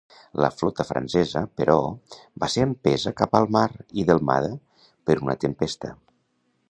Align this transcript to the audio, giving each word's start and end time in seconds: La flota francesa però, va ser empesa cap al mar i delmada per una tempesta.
La 0.43 0.47
flota 0.59 0.85
francesa 0.91 1.43
però, 1.59 1.75
va 2.45 2.49
ser 2.53 2.65
empesa 2.69 3.13
cap 3.21 3.37
al 3.41 3.45
mar 3.57 3.67
i 4.01 4.07
delmada 4.13 4.51
per 5.11 5.19
una 5.27 5.37
tempesta. 5.45 5.93